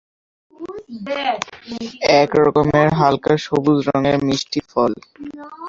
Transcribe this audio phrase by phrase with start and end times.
[2.21, 4.91] এক রকমের হালকা সবুজ রঙের মিষ্টি ফল।